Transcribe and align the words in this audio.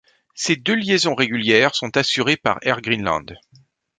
Ces 0.33 0.55
deux 0.55 0.73
liaisons 0.73 1.13
régulières 1.13 1.75
sont 1.75 1.95
assurées 1.95 2.35
par 2.35 2.57
Air 2.63 2.81
Greenland. 2.81 3.37